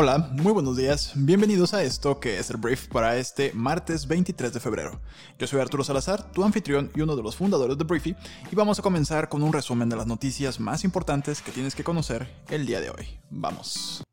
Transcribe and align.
Hola, 0.00 0.30
muy 0.30 0.52
buenos 0.52 0.76
días. 0.76 1.10
Bienvenidos 1.16 1.74
a 1.74 1.82
esto 1.82 2.20
que 2.20 2.38
es 2.38 2.50
el 2.50 2.56
brief 2.56 2.86
para 2.86 3.16
este 3.16 3.52
martes 3.52 4.06
23 4.06 4.52
de 4.52 4.60
febrero. 4.60 5.00
Yo 5.40 5.48
soy 5.48 5.60
Arturo 5.60 5.82
Salazar, 5.82 6.30
tu 6.30 6.44
anfitrión 6.44 6.88
y 6.94 7.00
uno 7.00 7.16
de 7.16 7.22
los 7.24 7.34
fundadores 7.34 7.76
de 7.76 7.82
Briefy, 7.82 8.14
y 8.48 8.54
vamos 8.54 8.78
a 8.78 8.82
comenzar 8.82 9.28
con 9.28 9.42
un 9.42 9.52
resumen 9.52 9.88
de 9.88 9.96
las 9.96 10.06
noticias 10.06 10.60
más 10.60 10.84
importantes 10.84 11.42
que 11.42 11.50
tienes 11.50 11.74
que 11.74 11.82
conocer 11.82 12.32
el 12.48 12.64
día 12.64 12.80
de 12.80 12.90
hoy. 12.90 13.18
Vamos. 13.28 14.04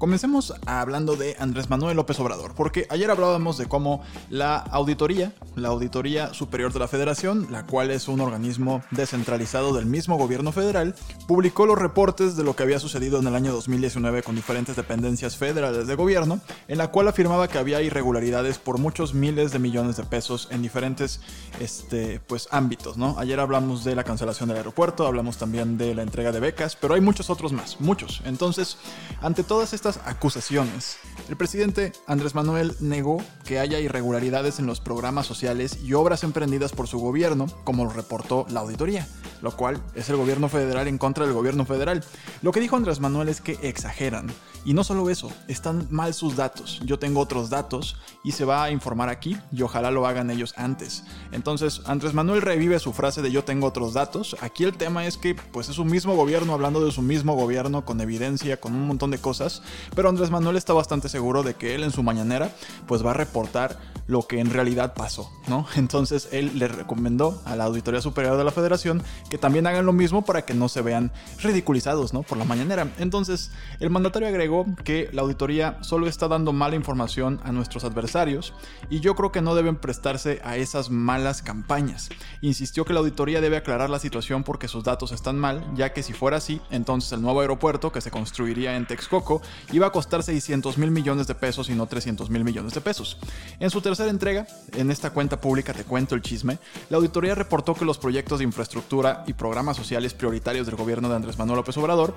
Comencemos 0.00 0.54
hablando 0.64 1.14
de 1.14 1.36
Andrés 1.38 1.68
Manuel 1.68 1.94
López 1.94 2.18
Obrador, 2.20 2.54
porque 2.54 2.86
ayer 2.88 3.10
hablábamos 3.10 3.58
de 3.58 3.66
cómo 3.66 4.02
la 4.30 4.56
auditoría, 4.56 5.34
la 5.56 5.68
Auditoría 5.68 6.32
Superior 6.32 6.72
de 6.72 6.78
la 6.78 6.88
Federación, 6.88 7.48
la 7.50 7.66
cual 7.66 7.90
es 7.90 8.08
un 8.08 8.22
organismo 8.22 8.82
descentralizado 8.92 9.74
del 9.74 9.84
mismo 9.84 10.16
gobierno 10.16 10.52
federal, 10.52 10.94
publicó 11.28 11.66
los 11.66 11.78
reportes 11.78 12.34
de 12.34 12.44
lo 12.44 12.56
que 12.56 12.62
había 12.62 12.78
sucedido 12.78 13.18
en 13.18 13.26
el 13.26 13.34
año 13.34 13.52
2019 13.52 14.22
con 14.22 14.36
diferentes 14.36 14.74
dependencias 14.74 15.36
federales 15.36 15.86
de 15.86 15.94
gobierno, 15.96 16.40
en 16.66 16.78
la 16.78 16.90
cual 16.90 17.06
afirmaba 17.08 17.48
que 17.48 17.58
había 17.58 17.82
irregularidades 17.82 18.56
por 18.56 18.78
muchos 18.78 19.12
miles 19.12 19.52
de 19.52 19.58
millones 19.58 19.98
de 19.98 20.04
pesos 20.04 20.48
en 20.50 20.62
diferentes 20.62 21.20
este, 21.60 22.20
pues, 22.26 22.48
ámbitos. 22.50 22.96
¿no? 22.96 23.16
Ayer 23.18 23.38
hablamos 23.38 23.84
de 23.84 23.94
la 23.94 24.04
cancelación 24.04 24.48
del 24.48 24.56
aeropuerto, 24.56 25.06
hablamos 25.06 25.36
también 25.36 25.76
de 25.76 25.94
la 25.94 26.00
entrega 26.00 26.32
de 26.32 26.40
becas, 26.40 26.74
pero 26.74 26.94
hay 26.94 27.02
muchos 27.02 27.28
otros 27.28 27.52
más, 27.52 27.78
muchos. 27.80 28.22
Entonces, 28.24 28.78
ante 29.20 29.44
todas 29.44 29.74
estas 29.74 29.89
acusaciones. 29.98 30.98
El 31.28 31.36
presidente 31.36 31.92
Andrés 32.06 32.34
Manuel 32.34 32.74
negó 32.80 33.22
que 33.44 33.58
haya 33.58 33.78
irregularidades 33.78 34.58
en 34.58 34.66
los 34.66 34.80
programas 34.80 35.26
sociales 35.26 35.78
y 35.82 35.94
obras 35.94 36.24
emprendidas 36.24 36.72
por 36.72 36.88
su 36.88 36.98
gobierno, 36.98 37.46
como 37.64 37.84
lo 37.84 37.90
reportó 37.90 38.46
la 38.50 38.60
auditoría, 38.60 39.06
lo 39.42 39.56
cual 39.56 39.82
es 39.94 40.08
el 40.08 40.16
gobierno 40.16 40.48
federal 40.48 40.88
en 40.88 40.98
contra 40.98 41.24
del 41.24 41.34
gobierno 41.34 41.64
federal. 41.64 42.04
Lo 42.42 42.52
que 42.52 42.60
dijo 42.60 42.76
Andrés 42.76 43.00
Manuel 43.00 43.28
es 43.28 43.40
que 43.40 43.58
exageran. 43.62 44.28
Y 44.64 44.74
no 44.74 44.84
solo 44.84 45.08
eso, 45.08 45.30
están 45.48 45.88
mal 45.90 46.12
sus 46.12 46.36
datos. 46.36 46.80
Yo 46.84 46.98
tengo 46.98 47.20
otros 47.20 47.48
datos 47.48 47.96
y 48.22 48.32
se 48.32 48.44
va 48.44 48.64
a 48.64 48.70
informar 48.70 49.08
aquí 49.08 49.36
y 49.52 49.62
ojalá 49.62 49.90
lo 49.90 50.06
hagan 50.06 50.30
ellos 50.30 50.52
antes. 50.56 51.04
Entonces, 51.32 51.80
Andrés 51.86 52.12
Manuel 52.12 52.42
revive 52.42 52.78
su 52.78 52.92
frase 52.92 53.22
de 53.22 53.32
yo 53.32 53.42
tengo 53.44 53.66
otros 53.66 53.94
datos. 53.94 54.36
Aquí 54.40 54.64
el 54.64 54.76
tema 54.76 55.06
es 55.06 55.16
que 55.16 55.34
pues 55.34 55.68
es 55.68 55.76
su 55.76 55.84
mismo 55.84 56.14
gobierno 56.14 56.52
hablando 56.52 56.84
de 56.84 56.92
su 56.92 57.00
mismo 57.00 57.34
gobierno 57.34 57.84
con 57.84 58.00
evidencia, 58.00 58.60
con 58.60 58.74
un 58.74 58.86
montón 58.86 59.10
de 59.10 59.18
cosas, 59.18 59.62
pero 59.94 60.08
Andrés 60.08 60.30
Manuel 60.30 60.56
está 60.56 60.72
bastante 60.72 61.08
seguro 61.08 61.42
de 61.42 61.54
que 61.54 61.74
él 61.74 61.82
en 61.82 61.90
su 61.90 62.02
mañanera 62.02 62.54
pues 62.86 63.04
va 63.04 63.12
a 63.12 63.14
reportar 63.14 63.78
lo 64.06 64.26
que 64.26 64.40
en 64.40 64.50
realidad 64.50 64.94
pasó, 64.94 65.30
¿no? 65.46 65.66
Entonces 65.76 66.28
él 66.32 66.58
le 66.58 66.68
recomendó 66.68 67.40
a 67.44 67.56
la 67.56 67.64
Auditoría 67.64 68.02
Superior 68.02 68.36
de 68.36 68.44
la 68.44 68.50
Federación 68.50 69.02
que 69.30 69.38
también 69.38 69.66
hagan 69.66 69.86
lo 69.86 69.92
mismo 69.92 70.22
para 70.22 70.44
que 70.44 70.52
no 70.52 70.68
se 70.68 70.82
vean 70.82 71.12
ridiculizados, 71.38 72.12
¿no? 72.12 72.22
Por 72.22 72.36
la 72.36 72.44
mañanera. 72.44 72.92
Entonces, 72.98 73.52
el 73.78 73.88
mandatario 73.90 74.28
agregó 74.28 74.49
que 74.84 75.08
la 75.12 75.22
auditoría 75.22 75.78
solo 75.82 76.06
está 76.06 76.28
dando 76.28 76.52
mala 76.52 76.76
información 76.76 77.40
a 77.44 77.52
nuestros 77.52 77.84
adversarios 77.84 78.52
y 78.88 79.00
yo 79.00 79.14
creo 79.14 79.32
que 79.32 79.42
no 79.42 79.54
deben 79.54 79.76
prestarse 79.76 80.40
a 80.44 80.56
esas 80.56 80.90
malas 80.90 81.42
campañas. 81.42 82.10
Insistió 82.40 82.84
que 82.84 82.92
la 82.92 83.00
auditoría 83.00 83.40
debe 83.40 83.56
aclarar 83.56 83.90
la 83.90 83.98
situación 83.98 84.44
porque 84.44 84.68
sus 84.68 84.84
datos 84.84 85.12
están 85.12 85.38
mal, 85.38 85.64
ya 85.74 85.92
que 85.92 86.02
si 86.02 86.12
fuera 86.12 86.38
así, 86.38 86.60
entonces 86.70 87.12
el 87.12 87.22
nuevo 87.22 87.40
aeropuerto 87.40 87.92
que 87.92 88.00
se 88.00 88.10
construiría 88.10 88.76
en 88.76 88.86
Texcoco 88.86 89.40
iba 89.72 89.86
a 89.86 89.92
costar 89.92 90.22
600 90.22 90.78
mil 90.78 90.90
millones 90.90 91.26
de 91.26 91.34
pesos 91.34 91.68
y 91.70 91.74
no 91.74 91.86
300 91.86 92.28
mil 92.30 92.44
millones 92.44 92.74
de 92.74 92.80
pesos. 92.80 93.18
En 93.60 93.70
su 93.70 93.80
tercera 93.80 94.10
entrega, 94.10 94.46
en 94.76 94.90
esta 94.90 95.10
cuenta 95.10 95.40
pública 95.40 95.72
Te 95.72 95.84
Cuento 95.84 96.14
el 96.14 96.22
Chisme, 96.22 96.58
la 96.88 96.96
auditoría 96.96 97.34
reportó 97.34 97.74
que 97.74 97.84
los 97.84 97.98
proyectos 97.98 98.38
de 98.38 98.44
infraestructura 98.44 99.24
y 99.26 99.34
programas 99.34 99.76
sociales 99.76 100.14
prioritarios 100.14 100.66
del 100.66 100.76
gobierno 100.76 101.08
de 101.08 101.16
Andrés 101.16 101.38
Manuel 101.38 101.58
López 101.58 101.76
Obrador 101.76 102.14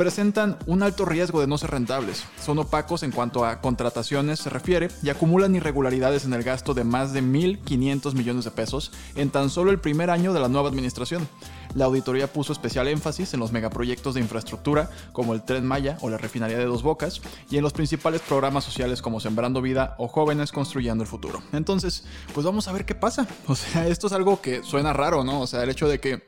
presentan 0.00 0.56
un 0.64 0.82
alto 0.82 1.04
riesgo 1.04 1.42
de 1.42 1.46
no 1.46 1.58
ser 1.58 1.72
rentables. 1.72 2.24
Son 2.42 2.58
opacos 2.58 3.02
en 3.02 3.12
cuanto 3.12 3.44
a 3.44 3.60
contrataciones 3.60 4.38
se 4.38 4.48
refiere 4.48 4.88
y 5.02 5.10
acumulan 5.10 5.54
irregularidades 5.54 6.24
en 6.24 6.32
el 6.32 6.42
gasto 6.42 6.72
de 6.72 6.84
más 6.84 7.12
de 7.12 7.22
1.500 7.22 8.14
millones 8.14 8.46
de 8.46 8.50
pesos 8.50 8.92
en 9.14 9.28
tan 9.28 9.50
solo 9.50 9.70
el 9.70 9.78
primer 9.78 10.08
año 10.08 10.32
de 10.32 10.40
la 10.40 10.48
nueva 10.48 10.70
administración. 10.70 11.28
La 11.74 11.84
auditoría 11.84 12.32
puso 12.32 12.54
especial 12.54 12.88
énfasis 12.88 13.34
en 13.34 13.40
los 13.40 13.52
megaproyectos 13.52 14.14
de 14.14 14.22
infraestructura 14.22 14.88
como 15.12 15.34
el 15.34 15.42
Tren 15.42 15.66
Maya 15.66 15.98
o 16.00 16.08
la 16.08 16.16
refinería 16.16 16.56
de 16.56 16.64
Dos 16.64 16.82
Bocas 16.82 17.20
y 17.50 17.58
en 17.58 17.62
los 17.62 17.74
principales 17.74 18.22
programas 18.22 18.64
sociales 18.64 19.02
como 19.02 19.20
Sembrando 19.20 19.60
Vida 19.60 19.96
o 19.98 20.08
Jóvenes 20.08 20.50
Construyendo 20.50 21.04
el 21.04 21.10
Futuro. 21.10 21.42
Entonces, 21.52 22.04
pues 22.32 22.46
vamos 22.46 22.68
a 22.68 22.72
ver 22.72 22.86
qué 22.86 22.94
pasa. 22.94 23.28
O 23.46 23.54
sea, 23.54 23.86
esto 23.86 24.06
es 24.06 24.14
algo 24.14 24.40
que 24.40 24.62
suena 24.62 24.94
raro, 24.94 25.24
¿no? 25.24 25.42
O 25.42 25.46
sea, 25.46 25.62
el 25.62 25.68
hecho 25.68 25.88
de 25.88 26.00
que 26.00 26.26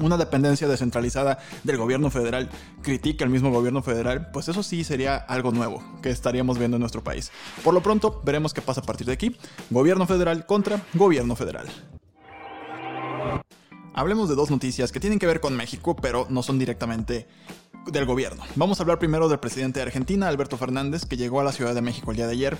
una 0.00 0.16
dependencia 0.16 0.68
descentralizada 0.68 1.38
del 1.64 1.76
gobierno 1.76 2.10
federal 2.10 2.48
critique 2.82 3.24
al 3.24 3.30
mismo 3.30 3.50
gobierno 3.50 3.82
federal, 3.82 4.30
pues 4.32 4.48
eso 4.48 4.62
sí 4.62 4.84
sería 4.84 5.16
algo 5.16 5.52
nuevo 5.52 5.82
que 6.02 6.10
estaríamos 6.10 6.58
viendo 6.58 6.76
en 6.76 6.80
nuestro 6.80 7.02
país. 7.02 7.30
Por 7.64 7.74
lo 7.74 7.82
pronto, 7.82 8.20
veremos 8.24 8.54
qué 8.54 8.62
pasa 8.62 8.80
a 8.80 8.84
partir 8.84 9.06
de 9.06 9.12
aquí. 9.12 9.36
Gobierno 9.70 10.06
federal 10.06 10.46
contra 10.46 10.82
gobierno 10.94 11.36
federal. 11.36 11.66
Hablemos 13.94 14.28
de 14.28 14.36
dos 14.36 14.50
noticias 14.50 14.92
que 14.92 15.00
tienen 15.00 15.18
que 15.18 15.26
ver 15.26 15.40
con 15.40 15.56
México, 15.56 15.96
pero 15.96 16.26
no 16.30 16.44
son 16.44 16.58
directamente 16.58 17.26
del 17.86 18.04
gobierno. 18.04 18.42
Vamos 18.56 18.80
a 18.80 18.82
hablar 18.82 18.98
primero 18.98 19.28
del 19.28 19.38
presidente 19.38 19.80
de 19.80 19.86
Argentina, 19.86 20.28
Alberto 20.28 20.56
Fernández, 20.56 21.06
que 21.06 21.16
llegó 21.16 21.40
a 21.40 21.44
la 21.44 21.52
Ciudad 21.52 21.74
de 21.74 21.82
México 21.82 22.10
el 22.10 22.16
día 22.16 22.26
de 22.26 22.32
ayer. 22.32 22.58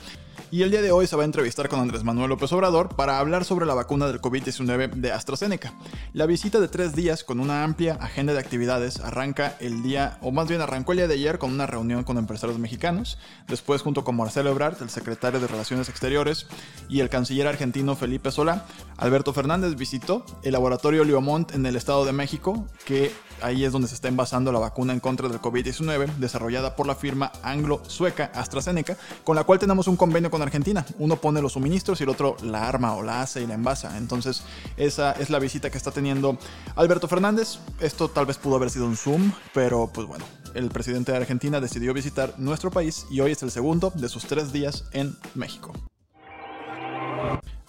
Y 0.51 0.63
el 0.63 0.71
día 0.71 0.81
de 0.81 0.93
hoy 0.93 1.07
se 1.07 1.15
va 1.15 1.23
a 1.23 1.27
entrevistar 1.27 1.69
con 1.69 1.79
Andrés 1.79 2.05
Manuel 2.05 2.31
López 2.31 2.51
Obrador 2.53 2.97
para 2.97 3.19
hablar 3.19 3.45
sobre 3.45 3.67
la 3.67 3.75
vacuna 3.75 4.07
del 4.07 4.23
COVID-19 4.23 4.95
de 4.95 5.13
AstraZeneca. 5.13 5.75
La 6.15 6.25
visita 6.25 6.59
de 6.59 6.69
tres 6.69 6.95
días 6.95 7.23
con 7.23 7.39
una 7.39 7.65
amplia 7.65 7.99
agenda 8.01 8.33
de 8.33 8.39
actividades 8.39 9.01
arranca 9.01 9.57
el 9.61 9.83
día, 9.83 10.17
o 10.23 10.33
más 10.33 10.49
bien 10.49 10.63
arrancó 10.63 10.93
el 10.93 10.99
día 10.99 11.09
de 11.09 11.15
ayer 11.15 11.39
con 11.39 11.53
una 11.53 11.67
reunión 11.67 12.03
con 12.03 12.17
empresarios 12.17 12.59
mexicanos. 12.59 13.19
Después, 13.47 13.83
junto 13.83 14.05
con 14.05 14.17
Marcelo 14.17 14.49
Ebrard, 14.49 14.81
el 14.81 14.89
secretario 14.89 15.39
de 15.39 15.49
Relaciones 15.49 15.91
Exteriores, 15.91 16.47
y 16.89 17.01
el 17.01 17.11
canciller 17.11 17.47
argentino 17.47 17.95
Felipe 17.95 18.31
Solá, 18.31 18.65
Alberto 18.97 19.35
Fernández 19.35 19.77
visitó 19.77 20.25
el 20.43 20.53
laboratorio 20.53 21.05
Liomont 21.05 21.53
en 21.53 21.67
el 21.67 21.77
Estado 21.77 22.07
de 22.07 22.13
México, 22.13 22.67
que 22.87 23.13
ahí 23.43 23.65
es 23.65 23.73
donde 23.73 23.89
se 23.89 23.95
está 23.95 24.09
envasando 24.09 24.51
la 24.51 24.59
vacuna 24.59 24.95
en 24.95 25.01
contra 25.09 25.31
del 25.31 25.41
COVID-19, 25.41 26.17
desarrollada 26.17 26.77
por 26.77 26.87
la 26.87 26.95
firma 26.95 27.33
anglo-sueca 27.43 28.31
AstraZeneca, 28.35 28.99
con 29.25 29.37
la 29.37 29.45
cual 29.45 29.59
tenemos 29.59 29.89
un 29.89 29.97
convenio 29.97 30.31
con 30.31 30.43
Argentina. 30.43 30.85
Uno 30.99 31.17
pone 31.17 31.41
los 31.41 31.55
suministros 31.55 31.99
y 31.99 32.05
el 32.05 32.11
otro 32.11 32.37
la 32.43 32.69
arma 32.69 32.95
o 32.95 33.03
la 33.03 33.23
hace 33.23 33.41
y 33.41 33.47
la 33.47 33.55
envasa. 33.55 33.97
Entonces, 33.97 34.43
esa 34.77 35.13
es 35.13 35.31
la 35.31 35.39
visita 35.39 35.71
que 35.71 35.79
está 35.79 35.93
teniendo 35.93 36.37
Alberto 36.77 37.09
Fernández. 37.09 37.59
Esto 37.81 38.11
tal 38.11 38.27
vez 38.27 38.37
pudo 38.37 38.57
haber 38.57 38.69
sido 38.69 38.85
un 38.85 38.99
Zoom, 38.99 39.33
pero 39.55 39.87
pues 39.87 40.07
bueno, 40.07 40.27
el 40.53 40.69
presidente 40.69 41.13
de 41.13 41.17
Argentina 41.17 41.59
decidió 41.59 41.95
visitar 41.95 42.35
nuestro 42.37 42.71
país 42.71 43.07
y 43.11 43.21
hoy 43.21 43.33
es 43.33 43.43
el 43.43 43.51
segundo 43.51 43.91
de 43.95 44.11
sus 44.11 44.27
tres 44.27 44.53
días 44.53 44.85
en 44.93 45.17
México. 45.35 45.73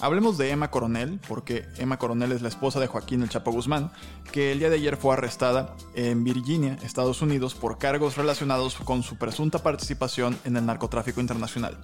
Hablemos 0.02 0.38
de 0.38 0.50
Emma 0.50 0.72
Coronel, 0.72 1.20
porque 1.28 1.66
Emma 1.78 2.00
Coronel 2.00 2.32
es 2.32 2.42
la 2.42 2.48
esposa 2.48 2.80
de 2.80 2.88
Joaquín 2.88 3.22
El 3.22 3.28
Chapo 3.28 3.52
Guzmán, 3.52 3.92
que 4.32 4.54
el 4.54 4.60
día 4.60 4.70
de 4.70 4.78
ayer 4.78 4.96
fue 4.96 5.12
arrestada 5.12 5.76
en 5.94 6.24
Virginia, 6.24 6.78
Estados 6.84 7.22
Unidos, 7.22 7.54
por 7.54 7.78
cargos 7.80 8.16
relacionados 8.16 8.76
con 8.76 9.04
su 9.04 9.18
presunta 9.18 9.62
participación 9.62 10.40
en 10.46 10.56
el 10.56 10.66
narcotráfico 10.66 11.20
internacional. 11.20 11.78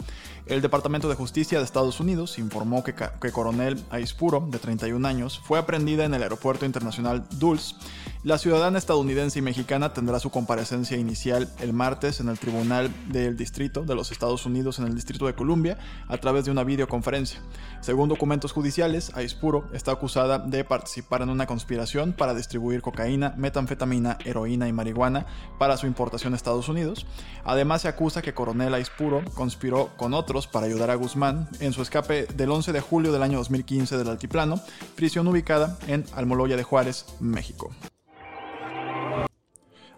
El 0.46 0.62
Departamento 0.62 1.10
de 1.10 1.16
Justicia 1.16 1.58
de 1.58 1.66
Estados 1.66 2.00
Unidos 2.00 2.40
informó 2.40 2.86
que, 2.86 2.94
Coronel 3.34 3.84
Aispuro, 3.90 4.48
de 4.50 4.60
31 4.60 5.06
años, 5.06 5.42
fue 5.44 5.60
aprendida 5.60 6.06
en 6.06 6.14
el 6.14 6.24
Aeropuerto 6.24 6.66
Internacional 6.66 7.28
Dulles. 7.32 7.76
La 8.24 8.38
ciudadana 8.38 8.80
estadounidense 8.80 9.40
y 9.40 9.42
mexicana 9.42 9.94
tendrá 9.94 10.20
su 10.20 10.32
comparecencia 10.32 10.98
inicial 10.98 11.52
el 11.60 11.74
martes 11.74 12.22
en 12.22 12.30
el 12.30 12.40
Tribunal 12.40 12.92
del 13.10 13.36
Distrito 13.36 13.84
de 13.84 13.94
los 13.94 14.12
Estados 14.12 14.46
Unidos 14.46 14.80
en 14.80 14.86
el 14.86 14.96
Distrito 14.96 15.28
de 15.28 15.36
Columbia 15.36 15.78
a 16.08 16.18
través 16.18 16.46
de 16.46 16.52
una 16.52 16.64
videoconferencia. 16.64 17.40
Según 17.82 18.05
documentos 18.10 18.52
judiciales, 18.52 19.12
Aispuro 19.16 19.66
está 19.74 19.92
acusada 19.92 20.40
de 20.40 20.64
participar 20.64 21.22
en 21.22 21.30
una 21.30 21.46
conspiración 21.46 22.14
para 22.14 22.34
distribuir 22.34 22.82
cocaína, 22.82 23.34
metanfetamina, 23.38 24.18
heroína 24.26 24.68
y 24.68 24.74
marihuana 24.74 25.26
para 25.60 25.78
su 25.78 25.88
importación 25.88 26.34
a 26.34 26.36
Estados 26.36 26.70
Unidos. 26.70 27.06
Además, 27.44 27.82
se 27.84 27.88
acusa 27.88 28.22
que 28.22 28.34
Coronel 28.34 28.74
Aispuro 28.74 29.24
conspiró 29.34 29.92
con 29.98 30.14
otros 30.14 30.48
para 30.48 30.66
ayudar 30.66 30.90
a 30.92 30.96
Guzmán 30.96 31.50
en 31.60 31.74
su 31.74 31.82
escape 31.82 32.28
del 32.36 32.52
11 32.52 32.74
de 32.74 32.82
julio 32.82 33.12
del 33.12 33.24
año 33.24 33.38
2015 33.38 33.98
del 33.98 34.10
Altiplano, 34.10 34.60
prisión 34.96 35.28
ubicada 35.28 35.78
en 35.88 36.06
Almoloya 36.16 36.58
de 36.58 36.64
Juárez, 36.64 37.06
México. 37.20 37.72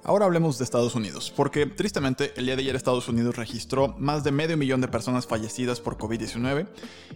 Ahora 0.07 0.23
hablemos 0.23 0.57
de 0.57 0.63
Estados 0.63 0.95
Unidos, 0.95 1.33
porque 1.35 1.65
tristemente 1.65 2.31
el 2.37 2.45
día 2.45 2.55
de 2.55 2.61
ayer 2.61 2.77
Estados 2.77 3.09
Unidos 3.09 3.35
registró 3.35 3.93
más 3.97 4.23
de 4.23 4.31
medio 4.31 4.55
millón 4.55 4.79
de 4.79 4.87
personas 4.87 5.27
fallecidas 5.27 5.81
por 5.81 5.97
COVID-19 5.97 6.65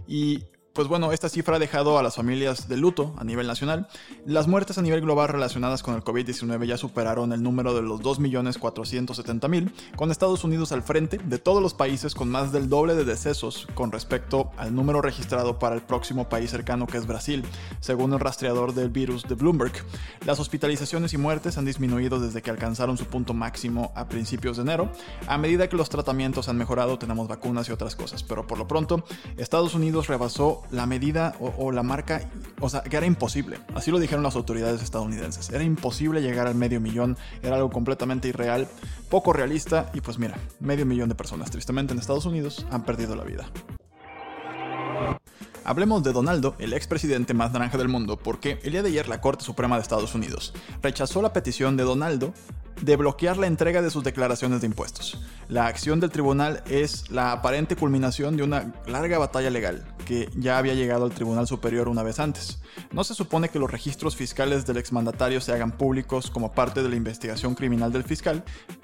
y 0.09 0.43
pues 0.73 0.87
bueno, 0.87 1.11
esta 1.11 1.27
cifra 1.27 1.57
ha 1.57 1.59
dejado 1.59 1.97
a 1.97 2.03
las 2.03 2.15
familias 2.15 2.69
de 2.69 2.77
luto 2.77 3.13
a 3.17 3.23
nivel 3.23 3.45
nacional. 3.45 3.87
Las 4.25 4.47
muertes 4.47 4.77
a 4.77 4.81
nivel 4.81 5.01
global 5.01 5.27
relacionadas 5.27 5.83
con 5.83 5.95
el 5.95 6.03
COVID-19 6.03 6.65
ya 6.65 6.77
superaron 6.77 7.33
el 7.33 7.43
número 7.43 7.73
de 7.73 7.81
los 7.81 7.99
2.470.000, 8.01 9.71
con 9.95 10.11
Estados 10.11 10.43
Unidos 10.43 10.71
al 10.71 10.81
frente 10.81 11.17
de 11.17 11.37
todos 11.39 11.61
los 11.61 11.73
países 11.73 12.15
con 12.15 12.29
más 12.29 12.51
del 12.51 12.69
doble 12.69 12.95
de 12.95 13.03
decesos 13.03 13.67
con 13.73 13.91
respecto 13.91 14.51
al 14.57 14.73
número 14.73 15.01
registrado 15.01 15.59
para 15.59 15.75
el 15.75 15.81
próximo 15.81 16.29
país 16.29 16.51
cercano 16.51 16.87
que 16.87 16.97
es 16.97 17.05
Brasil, 17.05 17.43
según 17.81 18.13
el 18.13 18.19
rastreador 18.19 18.73
del 18.73 18.89
virus 18.89 19.27
de 19.27 19.35
Bloomberg. 19.35 19.73
Las 20.25 20.39
hospitalizaciones 20.39 21.13
y 21.13 21.17
muertes 21.17 21.57
han 21.57 21.65
disminuido 21.65 22.19
desde 22.19 22.41
que 22.41 22.49
alcanzaron 22.49 22.97
su 22.97 23.05
punto 23.05 23.33
máximo 23.33 23.91
a 23.95 24.07
principios 24.07 24.57
de 24.57 24.63
enero. 24.63 24.89
A 25.27 25.37
medida 25.37 25.67
que 25.67 25.75
los 25.75 25.89
tratamientos 25.89 26.47
han 26.47 26.57
mejorado, 26.57 26.97
tenemos 26.97 27.27
vacunas 27.27 27.67
y 27.67 27.71
otras 27.73 27.95
cosas, 27.95 28.23
pero 28.23 28.47
por 28.47 28.57
lo 28.57 28.67
pronto, 28.67 29.03
Estados 29.37 29.75
Unidos 29.75 30.07
rebasó 30.07 30.60
la 30.69 30.85
medida 30.85 31.35
o, 31.39 31.71
la 31.71 31.83
marca, 31.83 32.21
o 32.59 32.69
sea, 32.69 32.81
que 32.81 32.95
era 32.95 33.05
imposible. 33.05 33.57
Así 33.75 33.91
lo 33.91 33.99
dijeron 33.99 34.23
las 34.23 34.35
autoridades 34.35 34.81
estadounidenses. 34.81 35.49
Era 35.49 35.63
imposible 35.63 36.21
llegar 36.21 36.47
al 36.47 36.55
medio 36.55 36.79
millón, 36.79 37.17
era 37.41 37.55
algo 37.55 37.69
completamente 37.69 38.27
irreal, 38.27 38.67
poco 39.09 39.33
realista 39.33 39.89
y 39.93 40.01
pues 40.01 40.19
mira, 40.19 40.37
medio 40.59 40.85
millón 40.85 41.09
de 41.09 41.15
personas 41.15 41.51
tristemente 41.51 41.93
en 41.93 41.99
Estados 41.99 42.25
Unidos 42.25 42.65
han 42.71 42.83
perdido 42.83 43.15
la 43.15 43.23
vida. 43.23 43.49
Hablemos 45.63 46.03
de 46.03 46.11
Donaldo, 46.11 46.55
el 46.57 46.73
expresidente 46.73 47.35
más 47.35 47.51
naranja 47.51 47.77
del 47.77 47.87
mundo, 47.87 48.17
porque 48.17 48.59
el 48.63 48.71
día 48.71 48.81
de 48.81 48.89
ayer 48.89 49.07
la 49.07 49.21
Corte 49.21 49.45
Suprema 49.45 49.75
de 49.75 49.83
Estados 49.83 50.15
Unidos 50.15 50.53
rechazó 50.81 51.21
la 51.21 51.33
petición 51.33 51.77
de 51.77 51.83
Donaldo 51.83 52.33
de 52.81 52.95
bloquear 52.95 53.37
la 53.37 53.45
entrega 53.45 53.83
de 53.83 53.91
sus 53.91 54.03
declaraciones 54.03 54.61
de 54.61 54.67
impuestos. 54.67 55.23
La 55.49 55.67
acción 55.67 55.99
del 55.99 56.09
tribunal 56.09 56.63
es 56.67 57.11
la 57.11 57.31
aparente 57.31 57.75
culminación 57.75 58.37
de 58.37 58.43
una 58.43 58.73
larga 58.87 59.19
batalla 59.19 59.51
legal 59.51 59.85
que 60.11 60.29
ya 60.35 60.57
había 60.57 60.73
llegado 60.73 61.05
al 61.05 61.13
Tribunal 61.13 61.47
Superior 61.47 61.87
una 61.87 62.03
vez 62.03 62.19
antes. 62.19 62.59
No 62.91 63.05
se 63.05 63.15
supone 63.15 63.47
que 63.47 63.59
los 63.59 63.71
registros 63.71 64.17
fiscales 64.17 64.65
del 64.65 64.75
exmandatario 64.75 65.39
se 65.39 65.53
hagan 65.53 65.71
públicos 65.71 66.29
como 66.29 66.51
parte 66.51 66.83
de 66.83 66.89
la 66.89 66.97
investigación 66.97 67.55
criminal 67.55 67.93
del 67.93 68.03
fiscal, 68.03 68.43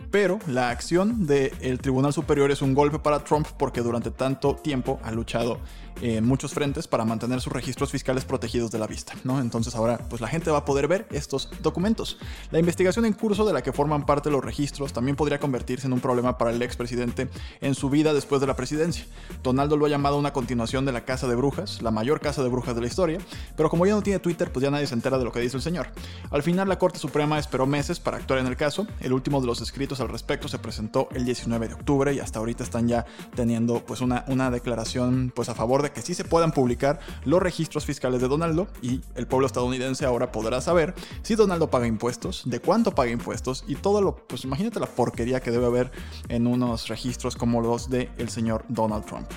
pero 0.10 0.40
la 0.48 0.70
acción 0.70 1.28
del 1.28 1.80
Tribunal 1.82 2.14
Superior 2.14 2.50
es 2.50 2.62
un 2.62 2.74
golpe 2.74 3.00
para 3.00 3.26
Trump 3.26 3.46
porque 3.60 3.82
durante 3.82 4.10
tanto 4.10 4.56
tiempo 4.56 5.02
ha 5.04 5.12
luchado 5.12 5.60
en 6.02 6.26
muchos 6.26 6.54
frentes 6.54 6.88
para 6.88 7.06
mantener 7.06 7.42
sus 7.42 7.54
registros 7.54 7.92
fiscales 7.92 8.26
protegidos 8.26 8.72
de 8.72 8.80
la 8.80 8.88
vista, 8.88 9.14
¿no? 9.24 9.40
Entonces 9.40 9.76
ahora 9.76 9.98
pues 10.10 10.22
la 10.22 10.28
gente 10.28 10.52
va 10.52 10.60
a 10.60 10.66
poder 10.66 10.88
ver 10.88 11.08
estos 11.12 11.50
documentos. 11.62 12.18
La 12.52 12.60
investigación 12.60 13.06
en 13.06 13.14
curso 13.14 13.46
de 13.46 13.54
la 13.54 13.64
que 13.64 13.74
forman 13.74 14.06
parte 14.06 14.30
los 14.30 14.44
registros 14.44 14.94
también 14.94 15.16
podría 15.16 15.40
convertirse 15.40 15.88
en 15.88 15.94
un 15.94 16.00
problema 16.00 16.38
para 16.38 16.52
el 16.52 16.62
expresidente 16.62 17.30
en 17.62 17.76
su 17.76 17.90
vida 17.90 18.14
después 18.14 18.42
de 18.42 18.48
la 18.48 18.56
presidencia. 18.56 19.06
Donaldo 19.44 19.78
lo 19.78 19.86
ha 19.86 19.90
llamado 19.90 20.18
una 20.18 20.34
continuación 20.34 20.86
de 20.86 20.92
la 20.92 21.06
Casa 21.06 21.28
de 21.28 21.36
Brujas, 21.36 21.82
la 21.82 21.92
mayor 21.92 22.20
casa 22.20 22.44
de 22.44 22.50
brujas 22.50 22.76
de 22.76 22.82
la 22.82 22.88
historia, 22.88 23.20
pero 23.56 23.70
como 23.70 23.86
ya 23.86 23.94
no 23.94 24.02
tiene 24.02 24.20
Twitter, 24.20 24.52
pues 24.52 24.64
ya 24.64 24.72
nadie 24.72 24.88
se 24.88 24.94
entera 24.94 25.18
de 25.18 25.24
lo 25.24 25.32
que 25.32 25.40
dice 25.40 25.58
el 25.58 25.64
señor. 25.64 25.88
Al 26.32 26.44
final 26.44 26.68
la 26.68 26.78
Corte 26.78 27.00
Suprema 27.00 27.40
esperó 27.40 27.66
meses 27.66 28.00
para 28.00 28.18
actuar 28.18 28.40
en 28.40 28.48
el 28.48 28.56
caso, 28.56 28.88
el 29.00 29.14
último 29.14 29.42
de 29.42 29.48
los 29.48 29.62
escritos 29.62 30.00
al 30.00 30.10
respecto 30.10 30.48
se 30.48 30.60
presentó 30.60 31.10
el 31.12 31.26
19 31.26 31.68
de 31.68 31.74
octubre 31.74 32.14
y 32.14 32.20
hasta 32.20 32.40
ahorita 32.40 32.64
están 32.64 32.88
ya 32.88 33.06
teniendo 33.36 33.84
pues 33.86 34.02
una, 34.02 34.26
una 34.28 34.52
declaración 34.52 35.32
pues 35.36 35.50
a 35.50 35.56
favor 35.56 35.82
de 35.82 35.87
que 35.92 36.02
sí 36.02 36.14
se 36.14 36.24
puedan 36.24 36.52
publicar 36.52 37.00
los 37.26 37.42
registros 37.42 37.86
fiscales 37.86 38.22
de 38.22 38.28
Donaldo 38.28 38.68
y 38.82 39.02
el 39.16 39.28
pueblo 39.28 39.48
estadounidense 39.48 40.06
ahora 40.06 40.32
podrá 40.32 40.62
saber 40.62 40.94
si 41.22 41.36
Donaldo 41.36 41.70
paga 41.70 41.88
impuestos, 41.88 42.44
de 42.46 42.60
cuánto 42.60 42.92
paga 42.94 43.12
impuestos 43.12 43.64
y 43.68 43.76
todo 43.76 44.02
lo, 44.02 44.16
pues 44.28 44.44
imagínate 44.44 44.80
la 44.80 44.88
porquería 44.88 45.40
que 45.40 45.52
debe 45.52 45.66
haber 45.66 45.92
en 46.30 46.48
unos 46.48 46.88
registros 46.88 47.36
como 47.36 47.62
los 47.62 47.90
de 47.90 48.10
el 48.18 48.30
señor 48.30 48.66
Donald 48.68 49.06
Trump. 49.06 49.28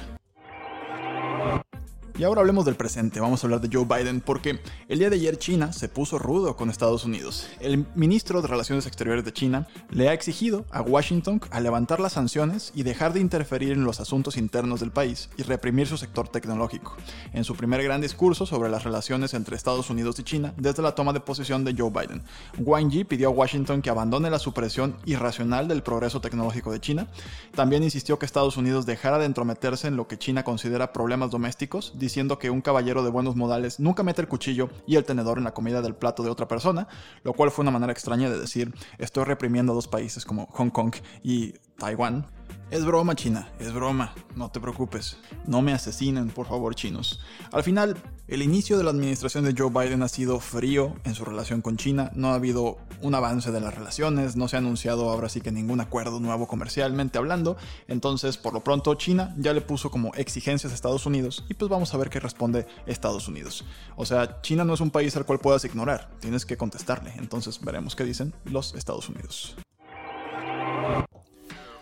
Y 2.21 2.25
ahora 2.25 2.43
hablemos 2.43 2.67
del 2.67 2.75
presente, 2.75 3.19
vamos 3.19 3.43
a 3.43 3.47
hablar 3.47 3.63
de 3.63 3.71
Joe 3.73 3.87
Biden 3.87 4.21
porque 4.21 4.61
el 4.89 4.99
día 4.99 5.09
de 5.09 5.17
ayer 5.17 5.39
China 5.39 5.73
se 5.73 5.89
puso 5.89 6.19
rudo 6.19 6.55
con 6.55 6.69
Estados 6.69 7.07
Unidos. 7.07 7.49
El 7.61 7.87
ministro 7.95 8.43
de 8.43 8.49
Relaciones 8.49 8.87
Exteriores 8.87 9.25
de 9.25 9.33
China 9.33 9.69
le 9.89 10.11
ha 10.11 10.13
exigido 10.13 10.67
a 10.71 10.83
Washington 10.83 11.41
a 11.51 11.61
levantar 11.61 11.99
las 11.99 12.13
sanciones 12.13 12.73
y 12.75 12.83
dejar 12.83 13.15
de 13.15 13.21
interferir 13.21 13.73
en 13.73 13.85
los 13.85 14.01
asuntos 14.01 14.37
internos 14.37 14.81
del 14.81 14.91
país 14.91 15.31
y 15.39 15.45
reprimir 15.45 15.87
su 15.87 15.97
sector 15.97 16.29
tecnológico. 16.29 16.95
En 17.33 17.43
su 17.43 17.57
primer 17.57 17.83
gran 17.83 18.03
discurso 18.03 18.45
sobre 18.45 18.69
las 18.69 18.85
relaciones 18.85 19.33
entre 19.33 19.57
Estados 19.57 19.89
Unidos 19.89 20.19
y 20.19 20.23
China 20.23 20.53
desde 20.59 20.83
la 20.83 20.95
toma 20.95 21.15
de 21.15 21.21
posesión 21.21 21.65
de 21.65 21.75
Joe 21.75 21.89
Biden, 21.89 22.23
Wang 22.59 22.91
Yi 22.91 23.05
pidió 23.05 23.29
a 23.29 23.33
Washington 23.33 23.81
que 23.81 23.89
abandone 23.89 24.29
la 24.29 24.39
supresión 24.39 24.95
irracional 25.07 25.69
del 25.69 25.83
progreso 25.83 26.21
tecnológico 26.21 26.71
de 26.71 26.81
China. 26.81 27.09
También 27.55 27.83
insistió 27.83 28.19
que 28.19 28.27
Estados 28.27 28.59
Unidos 28.59 28.85
dejara 28.85 29.19
de 29.19 29.25
entrometerse 29.25 29.89
en 29.89 29.97
lo 29.97 30.07
que 30.07 30.19
China 30.19 30.45
considera 30.45 30.93
problemas 30.93 31.31
domésticos, 31.31 31.95
diciendo 32.11 32.39
que 32.39 32.51
un 32.51 32.61
caballero 32.61 33.05
de 33.05 33.11
buenos 33.11 33.37
modales 33.37 33.79
nunca 33.79 34.03
mete 34.03 34.21
el 34.21 34.27
cuchillo 34.27 34.69
y 34.85 34.97
el 34.97 35.05
tenedor 35.05 35.39
en 35.39 35.45
la 35.45 35.55
comida 35.55 35.81
del 35.81 35.95
plato 35.95 36.25
de 36.25 36.31
otra 36.31 36.49
persona, 36.49 36.89
lo 37.23 37.35
cual 37.35 37.53
fue 37.53 37.63
una 37.63 37.71
manera 37.71 37.93
extraña 37.93 38.29
de 38.29 38.39
decir 38.39 38.75
estoy 38.99 39.25
reprimiendo 39.25 39.71
a 39.73 39.77
dos 39.77 39.87
países 39.87 40.25
como 40.25 40.47
Hong 40.47 40.71
Kong 40.71 40.95
y 41.23 41.55
Taiwán 41.81 42.27
es 42.71 42.85
broma, 42.85 43.17
China, 43.17 43.49
es 43.59 43.73
broma, 43.73 44.15
no 44.37 44.49
te 44.49 44.61
preocupes. 44.61 45.17
No 45.45 45.61
me 45.61 45.73
asesinen, 45.73 46.29
por 46.29 46.47
favor, 46.47 46.77
chinos. 46.77 47.19
Al 47.51 47.65
final, 47.65 47.97
el 48.29 48.43
inicio 48.43 48.79
de 48.79 48.85
la 48.85 48.91
administración 48.91 49.45
de 49.45 49.55
Joe 49.59 49.71
Biden 49.71 50.05
ha 50.05 50.09
sido 50.09 50.39
frío 50.39 50.95
en 51.03 51.17
su 51.17 51.25
relación 51.25 51.63
con 51.63 51.77
China, 51.77 52.13
no 52.15 52.29
ha 52.29 52.35
habido 52.35 52.79
un 53.03 53.17
avance 53.17 53.51
de 53.51 53.61
las 53.61 53.75
relaciones, 53.75 54.37
no 54.37 54.47
se 54.47 54.55
ha 54.55 54.61
anunciado 54.61 55.11
ahora 55.11 55.29
sí 55.29 55.41
que 55.41 55.51
ningún 55.51 55.81
acuerdo 55.81 56.21
nuevo 56.21 56.47
comercialmente 56.47 57.19
hablando, 57.19 57.57
entonces 57.89 58.37
por 58.37 58.53
lo 58.53 58.63
pronto 58.63 58.95
China 58.95 59.35
ya 59.37 59.53
le 59.53 59.63
puso 59.63 59.91
como 59.91 60.15
exigencias 60.15 60.71
a 60.71 60.77
Estados 60.77 61.07
Unidos 61.07 61.45
y 61.49 61.55
pues 61.55 61.69
vamos 61.69 61.93
a 61.93 61.97
ver 61.97 62.09
qué 62.09 62.21
responde 62.21 62.69
Estados 62.87 63.27
Unidos. 63.27 63.65
O 63.97 64.07
sea, 64.07 64.41
China 64.43 64.65
no 64.65 64.75
es 64.75 64.81
un 64.81 64.93
país 64.93 65.17
al 65.17 65.27
cual 65.27 65.41
puedas 65.41 65.65
ignorar, 65.65 66.09
tienes 66.21 66.47
que 66.47 66.57
contestarle, 66.57 67.15
entonces 67.17 67.61
veremos 67.61 67.97
qué 67.97 68.05
dicen 68.05 68.33
los 68.45 68.75
Estados 68.75 69.09
Unidos. 69.09 69.57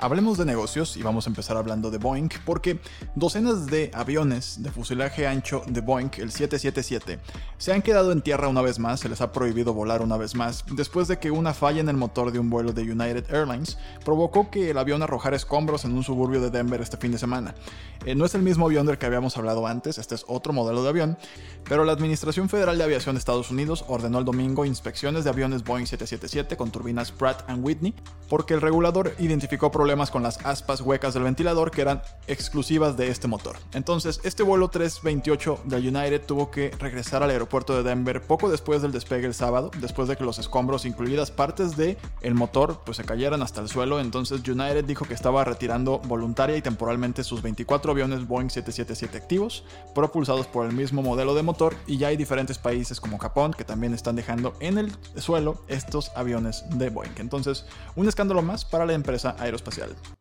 Hablemos 0.01 0.39
de 0.39 0.45
negocios 0.45 0.97
y 0.97 1.03
vamos 1.03 1.27
a 1.27 1.31
empezar 1.31 1.57
hablando 1.57 1.91
de 1.91 1.99
Boeing 1.99 2.29
porque 2.45 2.79
docenas 3.17 3.67
de 3.67 3.91
aviones 3.93 4.63
de 4.63 4.71
fuselaje 4.71 5.27
ancho 5.27 5.65
de 5.67 5.81
Boeing, 5.81 6.11
el 6.19 6.31
777, 6.31 7.19
se 7.57 7.73
han 7.73 7.83
quedado 7.83 8.13
en 8.13 8.23
tierra 8.23 8.47
una 8.47 8.63
vez 8.63 8.79
más, 8.79 9.01
se 9.01 9.09
les 9.09 9.21
ha 9.21 9.33
prohibido 9.33 9.75
volar 9.75 10.01
una 10.01 10.17
vez 10.17 10.37
más, 10.37 10.65
después 10.71 11.09
de 11.09 11.19
que 11.19 11.33
una 11.33 11.53
falla 11.53 11.81
en 11.81 11.89
el 11.89 11.97
motor 11.97 12.31
de 12.31 12.39
un 12.39 12.49
vuelo 12.49 12.73
de 12.73 12.83
United 12.83 13.35
Airlines 13.35 13.77
provocó 14.05 14.53
que 14.53 14.71
el 14.71 14.79
avión 14.79 15.03
arrojara 15.03 15.35
escombros 15.35 15.85
en 15.85 15.95
un 15.95 16.05
suburbio 16.05 16.41
de 16.41 16.51
Denver 16.51 16.81
este 16.81 16.97
fin 16.97 17.11
de 17.11 17.19
semana. 17.19 17.57
Eh, 18.07 18.15
no 18.15 18.25
es 18.25 18.37
el 18.37 18.43
mismo 18.43 18.67
avión 18.67 18.87
del 18.87 18.99
que 18.99 19.07
habíamos 19.07 19.37
hablado 19.37 19.67
antes, 19.67 19.99
este 19.99 20.15
es 20.15 20.25
otro 20.29 20.53
modelo 20.53 20.85
de 20.85 20.91
avión, 20.91 21.19
pero 21.69 21.85
la 21.85 21.91
Administración 21.91 22.49
Federal 22.49 22.79
de 22.79 22.85
Aviación 22.85 23.17
de 23.17 23.19
Estados 23.19 23.51
Unidos 23.51 23.85
ordenó 23.89 24.21
el 24.21 24.25
domingo 24.25 24.65
inspecciones 24.65 25.25
de 25.25 25.31
aviones 25.31 25.65
Boeing 25.65 25.87
777 25.87 26.57
con 26.57 26.71
turbinas 26.71 27.11
Pratt 27.11 27.43
Whitney 27.51 27.97
porque 28.29 28.55
el 28.55 28.61
regulador 28.61 29.15
identificó 29.19 29.73
problemas 29.73 29.88
problemas 29.89 30.11
con 30.11 30.23
las 30.23 30.45
aspas 30.45 30.83
huecas 30.83 31.15
del 31.15 31.23
ventilador 31.23 31.71
que 31.71 31.81
eran 31.81 32.03
exclusivas 32.27 32.99
de 32.99 33.09
este 33.09 33.27
motor. 33.27 33.57
Entonces, 33.73 34.21
este 34.23 34.43
vuelo 34.43 34.69
328 34.69 35.61
de 35.65 35.77
United 35.79 36.27
tuvo 36.27 36.51
que 36.51 36.71
regresar 36.79 37.23
al 37.23 37.31
aeropuerto 37.31 37.75
de 37.75 37.83
Denver 37.83 38.21
poco 38.21 38.51
después 38.51 38.83
del 38.83 38.93
despegue 38.93 39.25
el 39.25 39.33
sábado, 39.33 39.71
después 39.81 40.07
de 40.07 40.19
que 40.19 40.25
los 40.25 40.39
escombros, 40.39 40.85
incluidas 40.85 41.31
partes 41.31 41.75
de 41.79 41.97
el 42.21 42.35
motor, 42.35 42.83
pues 42.85 42.99
se 42.99 43.05
cayeran 43.05 43.41
hasta 43.41 43.63
el 43.63 43.71
suelo. 43.71 43.99
Entonces, 43.99 44.47
United 44.47 44.85
dijo 44.85 45.07
que 45.07 45.15
estaba 45.15 45.43
retirando 45.43 46.01
voluntaria 46.01 46.59
y 46.59 46.61
temporalmente 46.61 47.25
sus 47.25 47.41
24 47.41 47.93
aviones 47.93 48.29
Boeing 48.29 48.51
777 48.51 49.17
activos, 49.17 49.65
propulsados 49.95 50.47
por 50.47 50.67
el 50.67 50.75
mismo 50.75 51.01
modelo 51.01 51.35
de 51.35 51.43
motor, 51.43 51.75
y 51.87 51.97
ya 51.97 52.09
hay 52.09 52.19
diferentes 52.19 52.59
países 52.59 53.01
como 53.01 53.17
Japón 53.17 53.55
que 53.57 53.65
también 53.65 53.95
están 53.95 54.17
dejando 54.17 54.53
en 54.61 54.77
el 54.77 54.93
suelo 55.17 55.63
estos 55.67 56.13
aviones 56.15 56.67
de 56.75 56.91
Boeing. 56.91 57.15
Entonces, 57.17 57.65
un 57.97 58.07
escándalo 58.07 58.43
más 58.43 58.67
para 58.67 58.85
la 58.85 58.93
empresa 58.93 59.35
aeroespacial 59.39 59.78
Marcel. 59.79 60.18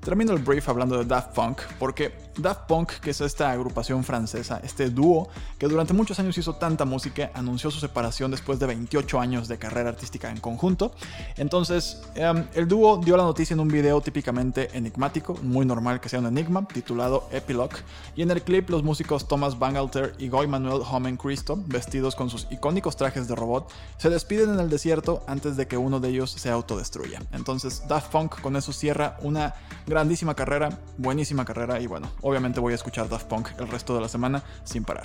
Termino 0.00 0.32
el 0.32 0.38
brief 0.38 0.66
hablando 0.66 0.96
de 0.96 1.04
Daft 1.04 1.34
Punk, 1.34 1.60
porque 1.78 2.14
Daft 2.38 2.62
Punk, 2.66 2.92
que 3.00 3.10
es 3.10 3.20
esta 3.20 3.50
agrupación 3.50 4.02
francesa, 4.02 4.58
este 4.64 4.88
dúo 4.88 5.28
que 5.58 5.68
durante 5.68 5.92
muchos 5.92 6.18
años 6.18 6.38
hizo 6.38 6.54
tanta 6.54 6.86
música, 6.86 7.30
anunció 7.34 7.70
su 7.70 7.80
separación 7.80 8.30
después 8.30 8.58
de 8.58 8.66
28 8.66 9.20
años 9.20 9.46
de 9.46 9.58
carrera 9.58 9.90
artística 9.90 10.30
en 10.30 10.38
conjunto. 10.38 10.92
Entonces, 11.36 12.00
em, 12.14 12.46
el 12.54 12.66
dúo 12.66 12.96
dio 12.96 13.16
la 13.18 13.24
noticia 13.24 13.52
en 13.52 13.60
un 13.60 13.68
video 13.68 14.00
típicamente 14.00 14.70
enigmático, 14.72 15.34
muy 15.42 15.66
normal 15.66 16.00
que 16.00 16.08
sea 16.08 16.20
un 16.20 16.26
enigma, 16.26 16.66
titulado 16.66 17.28
Epilogue, 17.30 17.76
y 18.16 18.22
en 18.22 18.30
el 18.30 18.42
clip 18.42 18.70
los 18.70 18.82
músicos 18.82 19.28
Thomas 19.28 19.58
Bangalter 19.58 20.14
y 20.18 20.30
Guy 20.30 20.46
Manuel 20.46 20.80
Homen 20.90 21.18
Cristo, 21.18 21.62
vestidos 21.66 22.16
con 22.16 22.30
sus 22.30 22.46
icónicos 22.50 22.96
trajes 22.96 23.28
de 23.28 23.34
robot, 23.34 23.70
se 23.98 24.08
despiden 24.08 24.54
en 24.54 24.60
el 24.60 24.70
desierto 24.70 25.22
antes 25.26 25.58
de 25.58 25.66
que 25.66 25.76
uno 25.76 26.00
de 26.00 26.08
ellos 26.08 26.30
se 26.30 26.48
autodestruya. 26.48 27.20
Entonces, 27.32 27.86
Daft 27.86 28.10
Punk 28.10 28.40
con 28.40 28.56
eso 28.56 28.72
cierra 28.72 29.18
una 29.20 29.54
grandísima 29.90 30.34
carrera, 30.34 30.70
buenísima 30.96 31.44
carrera 31.44 31.80
y 31.80 31.86
bueno, 31.86 32.10
obviamente 32.22 32.60
voy 32.60 32.72
a 32.72 32.76
escuchar 32.76 33.08
Daft 33.08 33.26
Punk 33.26 33.48
el 33.58 33.68
resto 33.68 33.94
de 33.94 34.00
la 34.00 34.08
semana 34.08 34.42
sin 34.64 34.84
parar. 34.84 35.04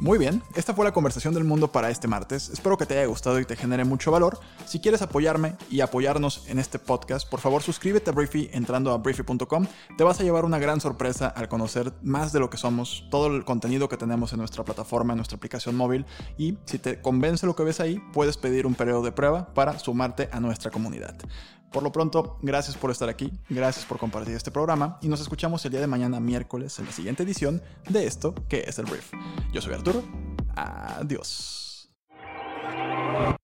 Muy 0.00 0.18
bien, 0.18 0.42
esta 0.54 0.74
fue 0.74 0.84
la 0.84 0.92
conversación 0.92 1.34
del 1.34 1.44
mundo 1.44 1.70
para 1.70 1.88
este 1.88 2.08
martes. 2.08 2.50
Espero 2.50 2.76
que 2.76 2.84
te 2.84 2.98
haya 2.98 3.06
gustado 3.06 3.38
y 3.38 3.44
te 3.44 3.54
genere 3.54 3.84
mucho 3.84 4.10
valor. 4.10 4.38
Si 4.66 4.80
quieres 4.80 5.02
apoyarme 5.02 5.54
y 5.70 5.80
apoyarnos 5.80 6.46
en 6.48 6.58
este 6.58 6.80
podcast, 6.80 7.26
por 7.30 7.40
favor 7.40 7.62
suscríbete 7.62 8.10
a 8.10 8.12
Briefy 8.12 8.50
entrando 8.52 8.92
a 8.92 8.98
briefy.com. 8.98 9.66
Te 9.96 10.04
vas 10.04 10.20
a 10.20 10.24
llevar 10.24 10.44
una 10.44 10.58
gran 10.58 10.80
sorpresa 10.80 11.28
al 11.28 11.48
conocer 11.48 11.92
más 12.02 12.32
de 12.32 12.40
lo 12.40 12.50
que 12.50 12.56
somos, 12.56 13.06
todo 13.10 13.28
el 13.28 13.44
contenido 13.44 13.88
que 13.88 13.96
tenemos 13.96 14.32
en 14.32 14.40
nuestra 14.40 14.64
plataforma, 14.64 15.12
en 15.12 15.18
nuestra 15.18 15.36
aplicación 15.36 15.76
móvil. 15.76 16.04
Y 16.36 16.58
si 16.66 16.78
te 16.78 17.00
convence 17.00 17.46
lo 17.46 17.54
que 17.54 17.62
ves 17.62 17.78
ahí, 17.78 18.02
puedes 18.12 18.36
pedir 18.36 18.66
un 18.66 18.74
periodo 18.74 19.02
de 19.02 19.12
prueba 19.12 19.54
para 19.54 19.78
sumarte 19.78 20.28
a 20.32 20.40
nuestra 20.40 20.72
comunidad. 20.72 21.14
Por 21.74 21.82
lo 21.82 21.90
pronto, 21.90 22.38
gracias 22.40 22.76
por 22.76 22.92
estar 22.92 23.08
aquí, 23.08 23.32
gracias 23.50 23.84
por 23.84 23.98
compartir 23.98 24.36
este 24.36 24.52
programa 24.52 24.96
y 25.02 25.08
nos 25.08 25.20
escuchamos 25.20 25.64
el 25.64 25.72
día 25.72 25.80
de 25.80 25.88
mañana 25.88 26.20
miércoles 26.20 26.78
en 26.78 26.86
la 26.86 26.92
siguiente 26.92 27.24
edición 27.24 27.60
de 27.88 28.06
esto 28.06 28.32
que 28.48 28.60
es 28.60 28.78
el 28.78 28.84
Brief. 28.84 29.12
Yo 29.52 29.60
soy 29.60 29.74
Arturo, 29.74 30.04
adiós. 30.54 31.63